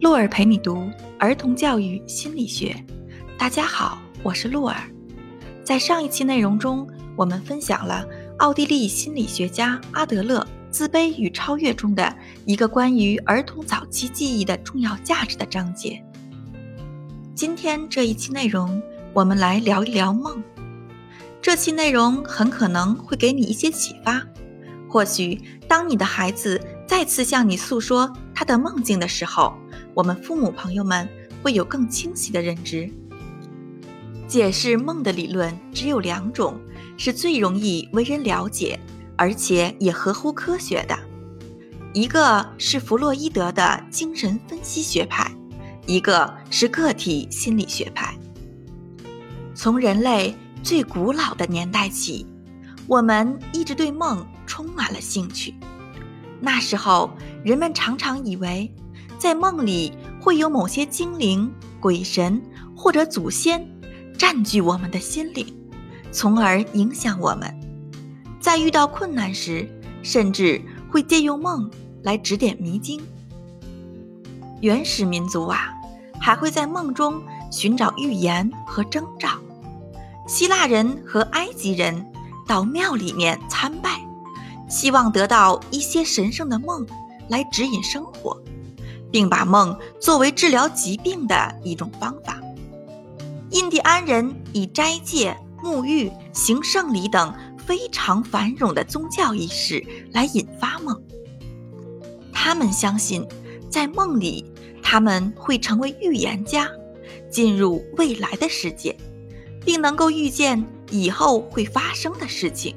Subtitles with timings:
[0.00, 2.74] 洛尔陪你读儿童教育心理学。
[3.36, 4.76] 大家好，我是洛尔。
[5.62, 8.06] 在上一期内容中，我们分享了
[8.38, 10.40] 奥地利心理学家阿德勒
[10.70, 12.16] 《自卑与超越》中的
[12.46, 16.02] 一个关于儿童早期记忆的重要价值的章节。
[17.34, 20.42] 今天这一期内容，我们来聊一聊梦。
[21.42, 24.22] 这期内容很可能会给你一些启发。
[24.88, 29.54] 或许，当你的孩子再次向你诉说他的梦境的时候，
[29.94, 31.08] 我们父母朋友们
[31.42, 32.90] 会有更清晰的认知。
[34.26, 36.58] 解释梦的理论只有两种，
[36.96, 38.78] 是最容易为人了解，
[39.16, 40.96] 而且也合乎科学的。
[41.92, 45.28] 一个是弗洛伊德的精神分析学派，
[45.86, 48.14] 一个是个体心理学派。
[49.52, 50.32] 从人类
[50.62, 52.24] 最古老的年代起，
[52.86, 55.54] 我们一直对梦充满了兴趣。
[56.40, 57.10] 那时候，
[57.44, 58.72] 人们常常以为。
[59.20, 62.40] 在梦里会有某些精灵、鬼神
[62.74, 63.68] 或者祖先
[64.16, 65.46] 占据我们的心灵，
[66.10, 67.54] 从而影响我们。
[68.40, 69.68] 在遇到困难时，
[70.02, 70.58] 甚至
[70.90, 71.70] 会借用梦
[72.02, 72.98] 来指点迷津。
[74.62, 75.68] 原始民族啊，
[76.18, 79.28] 还会在梦中寻找预言和征兆。
[80.26, 82.06] 希腊人和埃及人
[82.48, 84.00] 到庙里面参拜，
[84.66, 86.86] 希望得到一些神圣的梦
[87.28, 88.34] 来指引生活。
[89.10, 92.40] 并把梦作为治疗疾病的一种方法。
[93.50, 101.00] 印第安人以斋戒、沐浴、行圣礼等非常繁荣的宗教仪式来引发梦。
[102.32, 103.26] 他们相信，
[103.68, 104.44] 在梦里
[104.82, 106.68] 他们会成为预言家，
[107.30, 108.96] 进入未来的世界，
[109.64, 112.74] 并能够预见以后会发生的事情。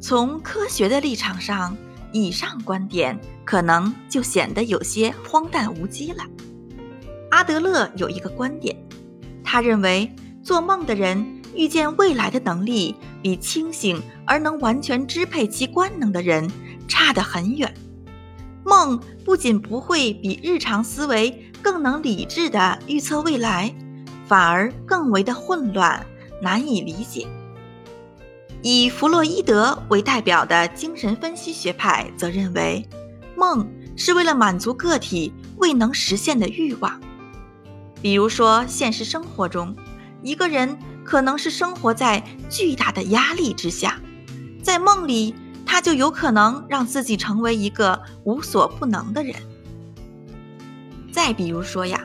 [0.00, 1.76] 从科学的立场上。
[2.12, 6.24] 以上观点可能就显得有些荒诞无稽了。
[7.30, 8.76] 阿德勒有一个观点，
[9.44, 10.10] 他认为
[10.42, 16.50] 做梦的人预见未来的能力比清醒而能完全支配其官能的人
[16.88, 17.72] 差得很远。
[18.64, 23.74] 梦不仅不会比日常思维更能理智地预测未来，
[24.26, 26.04] 反而更为的混乱，
[26.42, 27.26] 难以理解。
[28.62, 32.86] 以弗洛伊德为代表的精神分析学派则认为，
[33.34, 33.66] 梦
[33.96, 37.00] 是为了满足个体未能实现的欲望。
[38.02, 39.74] 比如说，现实生活中，
[40.22, 43.98] 一个人可能是生活在巨大的压力之下，
[44.62, 45.34] 在梦里，
[45.64, 49.34] 他就有可能让自己成为一个无所不能的人。
[51.10, 51.98] 再比如说呀，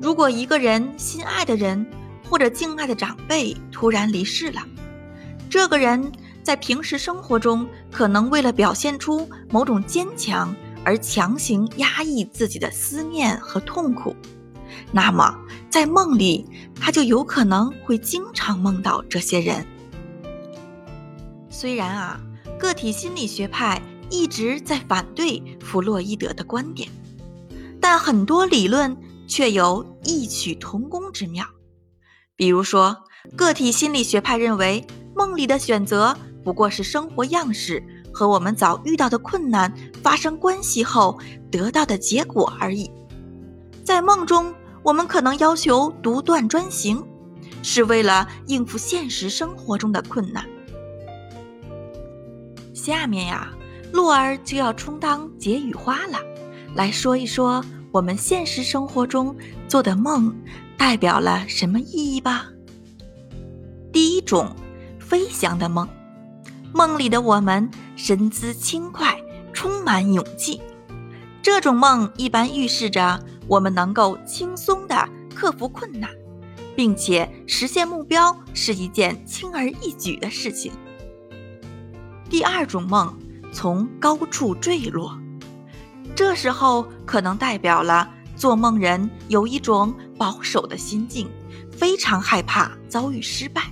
[0.00, 1.84] 如果一个人心爱的人
[2.30, 4.62] 或者敬爱的长辈突然离世了。
[5.52, 6.10] 这个人
[6.42, 14.16] 在平时生活中，可能为了表现出某种坚强而强行压抑自己的思念和痛苦，
[14.92, 16.46] 那么在梦里，
[16.80, 19.66] 他就有可能会经常梦到这些人。
[21.50, 22.18] 虽然啊，
[22.58, 26.88] 个体心理学派一直在反对弗洛伊德的观点，
[27.78, 28.96] 但很多理论
[29.28, 31.44] 却有异曲同工之妙。
[32.36, 32.96] 比如说，
[33.36, 34.86] 个体心理学派认为。
[35.14, 41.18] 梦里的选择不过是生活样式和我们早遇到的困难发生关系后
[41.50, 42.90] 得到的结果而已。
[43.84, 44.52] 在梦中，
[44.82, 47.02] 我们可能要求独断专行，
[47.62, 50.44] 是为了应付现实生活中的困难。
[52.74, 53.52] 下面呀，
[53.92, 56.18] 洛儿就要充当解语花了，
[56.74, 59.34] 来说一说我们现实生活中
[59.68, 60.34] 做的梦
[60.76, 62.48] 代表了什么意义吧。
[63.92, 64.54] 第一种。
[65.12, 65.86] 飞翔的梦，
[66.72, 69.14] 梦里的我们身姿轻快，
[69.52, 70.58] 充满勇气。
[71.42, 76.08] 这种梦一般预示着我们能够轻松地克服困难，
[76.74, 80.72] 并且实现目标是一件轻而易举的事情。
[82.30, 83.14] 第二种梦，
[83.52, 85.14] 从高处坠落，
[86.16, 91.28] 这时候可能代表了做梦人有一种保守的心境，
[91.70, 93.64] 非常害怕遭遇失败。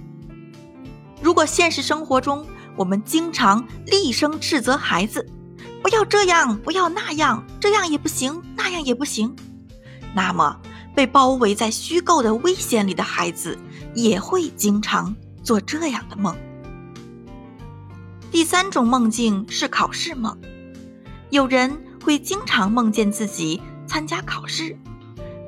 [1.30, 2.44] 如果现实生活中
[2.74, 5.24] 我们经常厉声斥责孩子，
[5.80, 9.32] 不要这样，不要那样，这样也不行，那样也不行，
[10.12, 10.60] 那么
[10.92, 13.56] 被包围在虚构的危险里的孩子
[13.94, 16.36] 也会经常做这样的梦。
[18.32, 20.36] 第三种梦境是考试梦，
[21.30, 24.76] 有人会经常梦见自己参加考试，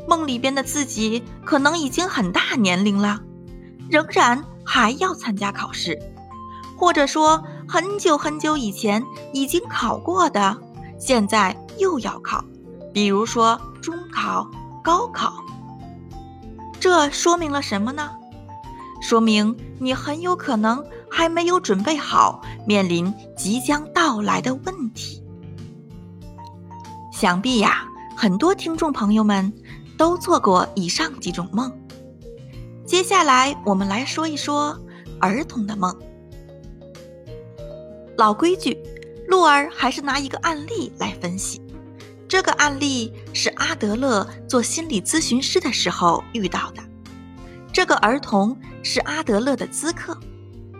[0.06, 3.20] 梦里边的自己可能已经很大年龄了，
[3.90, 4.44] 仍然。
[4.64, 5.98] 还要参加考试，
[6.76, 10.56] 或者说很久很久以前已经考过的，
[10.98, 12.44] 现在又要考，
[12.92, 14.50] 比如说中考、
[14.82, 15.32] 高考。
[16.80, 18.10] 这说明了什么呢？
[19.00, 25.22] 说明你很有可能还没有准备好面临即将到来的问题。
[27.12, 27.84] 想必呀，
[28.16, 29.52] 很多听众朋友们
[29.96, 31.72] 都做过以上几种梦。
[32.84, 34.76] 接下来我们来说一说
[35.20, 35.96] 儿童的梦。
[38.18, 38.76] 老规矩，
[39.28, 41.62] 鹿儿还是拿一个案例来分析。
[42.28, 46.82] 这个案例是阿德勒做心理咨询师的时候遇到的。
[47.72, 50.18] 这个儿童是阿德勒的咨客，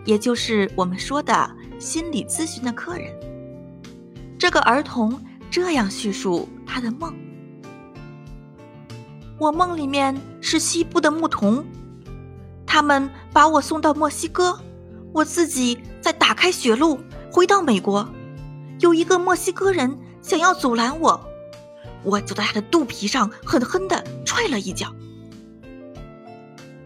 [0.05, 3.11] 也就是我们说的心理咨询的客人。
[4.37, 5.19] 这个儿童
[5.49, 7.13] 这样叙述他的梦：
[9.39, 11.63] 我梦里面是西部的牧童，
[12.73, 14.59] 他们把我送到墨西哥，
[15.13, 16.99] 我自己再打开血路。
[17.31, 18.09] 回到美国，
[18.79, 21.23] 有一个墨西哥人想要阻拦我，
[22.01, 24.91] 我就在他的肚皮上狠狠地踹了一脚。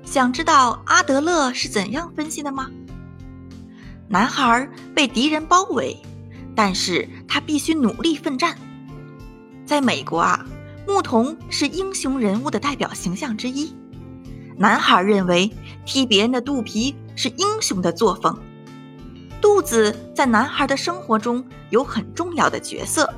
[0.04, 2.70] 想知道阿德勒是怎样分析的吗？
[4.10, 5.96] 男孩被敌人包围，
[6.54, 8.58] 但是他必须努力奋战。
[9.66, 10.46] 在美国啊，
[10.86, 13.74] 牧童是英雄人物的代表形象之一。
[14.58, 15.52] 男孩认为
[15.86, 18.38] 踢别人的肚皮是英雄的作风。
[19.40, 23.14] 肚子在男孩的生活中有很重要的角色，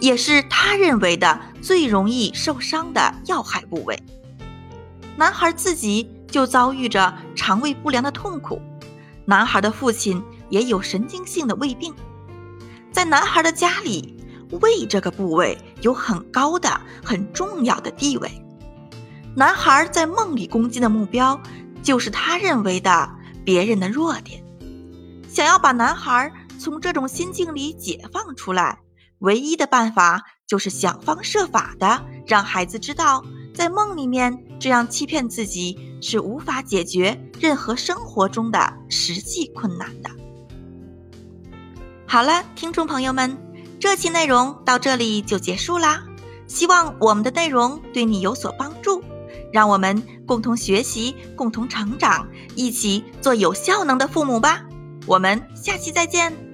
[0.00, 3.96] 也是他认为的最容易受伤的要害部位。
[5.16, 8.60] 男孩自己就遭遇着肠胃不良的痛苦，
[9.24, 11.94] 男孩的父亲也有神经性的胃病。
[12.90, 14.18] 在男孩的家里，
[14.60, 16.68] 胃这个部位有很高的、
[17.04, 18.28] 很重要的地位。
[19.34, 21.40] 男孩在梦里攻击的目标，
[21.82, 23.10] 就是他认为的
[23.44, 24.44] 别人的弱点。
[25.28, 28.78] 想要把男孩从这种心境里解放出来，
[29.20, 33.24] 唯一的办法就是想方设法的让孩子知道，
[33.54, 40.10] 在梦里面这样欺骗自己是无法解决任何生活中的实际困难的。
[42.06, 43.34] 好了，听众朋友们，
[43.80, 46.02] 这期内容到这里就结束啦。
[46.46, 49.02] 希望我们的内容对你有所帮助，
[49.52, 52.26] 让我们共同学习，共同成长，
[52.56, 54.64] 一起做有效能的父母吧。
[55.06, 56.51] 我们下期再见。